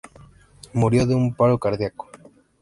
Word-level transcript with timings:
Murió 0.73 1.05
de 1.05 1.13
un 1.13 1.35
paro 1.35 1.59
cardíaco. 1.59 2.09